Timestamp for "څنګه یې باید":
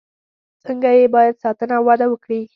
0.63-1.41